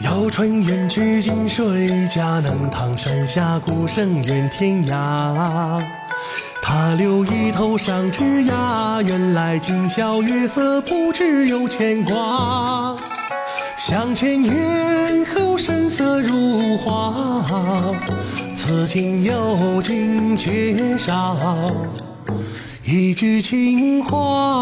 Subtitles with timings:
[0.00, 5.78] 流春远去近水，家能唐山下孤身远天涯。
[6.62, 12.96] 他留一头上枝桠，原来今宵月色不知有牵挂。
[13.76, 17.94] 向前远后神色如画，
[18.54, 21.36] 此情有尽却少
[22.84, 24.59] 一句情话。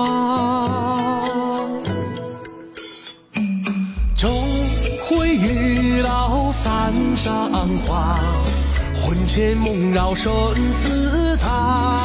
[6.63, 8.19] 三上花，
[9.01, 10.33] 魂牵梦绕生
[10.75, 11.97] 死塔。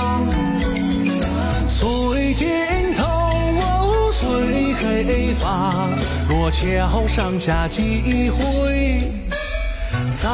[1.68, 3.04] 虽肩头
[4.12, 5.88] 虽黑发，
[6.30, 9.12] 若桥上下几回
[10.22, 10.30] 造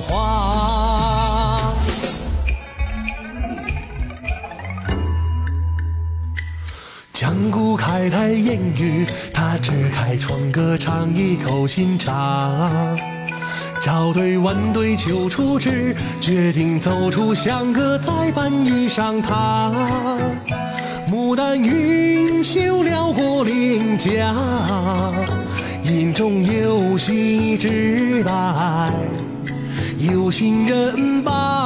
[0.00, 0.49] 化。
[7.20, 12.96] 江古开台烟雨，他只开窗歌唱一口新茶。
[13.82, 19.70] 朝对晚对秋初至，决定走出香阁，再伴遇上他。
[21.10, 24.34] 牡丹云袖撩过脸颊，
[25.82, 28.32] 眼中有喜只待
[29.98, 31.59] 有心人把。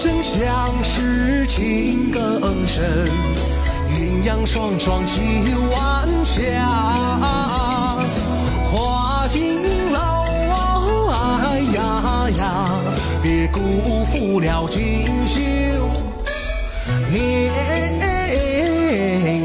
[0.00, 3.10] 声响时情更深，
[3.96, 5.20] 鸳鸯双双绣
[5.72, 6.64] 晚霞。
[8.70, 9.98] 花锦楼，
[11.10, 12.80] 哎呀呀，
[13.20, 13.58] 别辜
[14.04, 15.36] 负了锦绣
[17.10, 17.90] 年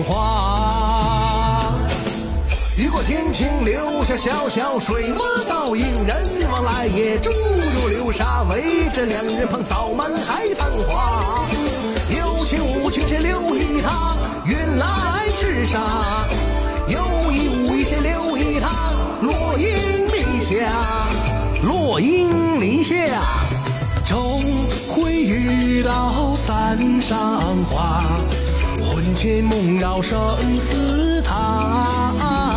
[0.03, 1.73] 华。
[2.77, 5.92] 雨过天晴，留下小小水墨倒影，
[6.95, 11.23] 也注入流沙，围着两人旁扫满海棠花。
[12.15, 14.15] 有情无情谁留意他？
[14.45, 15.79] 云来赤沙，
[16.87, 18.69] 有意无意谁留意他？
[19.21, 20.69] 落英篱下，
[21.63, 22.95] 落英篱下。
[24.05, 24.43] 终
[24.89, 28.03] 会遇到三上花，
[28.79, 30.19] 魂牵梦绕生
[30.59, 32.52] 死塔。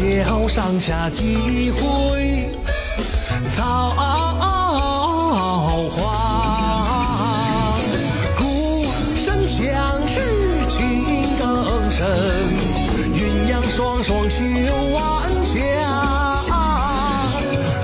[0.00, 2.48] 桥上下几回
[3.54, 3.90] 造
[5.90, 7.76] 化。
[8.38, 9.68] 鼓声响
[10.08, 10.20] 时
[10.68, 10.80] 情
[11.38, 12.06] 更深，
[13.14, 13.18] 鸳
[13.52, 14.40] 鸯双双绣
[14.94, 14.98] 晚
[15.44, 15.54] 霞。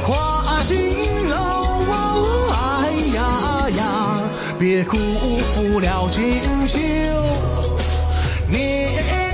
[0.07, 0.75] 花锦
[1.29, 1.35] 楼，
[2.51, 2.55] 哎
[3.15, 3.19] 呀
[3.77, 3.81] 呀，
[4.59, 6.79] 别辜负了锦绣
[8.49, 9.26] 年